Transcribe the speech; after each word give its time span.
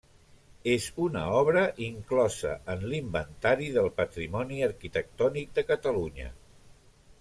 És 0.75 0.85
una 1.07 1.25
obra 1.39 1.61
inclosa 1.89 2.55
en 2.75 2.87
l'Inventari 2.95 3.71
del 3.79 3.93
Patrimoni 4.03 4.61
Arquitectònic 4.73 5.57
de 5.61 5.71
Catalunya. 5.75 6.37